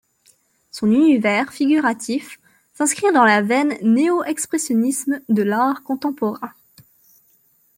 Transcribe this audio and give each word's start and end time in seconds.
Son 0.71 0.87
univers 0.89 1.53
figuratif 1.53 2.39
s’inscrit 2.73 3.11
dans 3.13 3.23
la 3.23 3.43
veine 3.43 3.77
néo-expressionnisme 3.83 5.21
de 5.29 5.43
l’art 5.43 5.83
contemporain. 5.83 6.53